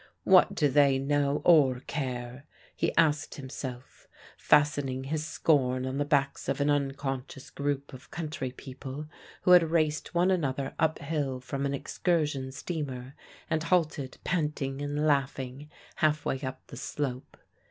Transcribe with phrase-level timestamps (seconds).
[0.23, 6.49] "What do they know or care?" he asked himself, fastening his scorn on the backs
[6.49, 9.05] of an unconscious group of country people
[9.43, 13.13] who had raced one another uphill from an excursion steamer
[13.47, 17.37] and halted panting and laughing half way up the slope.